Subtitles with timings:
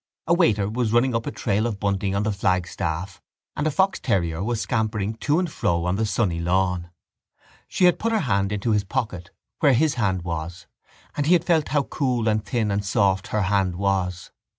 [0.25, 3.21] A waiter was running up a trail of bunting on the flagstaff
[3.55, 6.89] and a fox terrier was scampering to and fro on the sunny lawn.
[7.67, 9.29] She had put her hand into his pocket
[9.59, 10.65] where his hand was
[11.15, 14.31] and he had felt how cool and thin and soft her hand was.